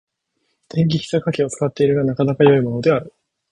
[0.69, 3.13] 電気ひざかけを使っているが、なかなか良いものである。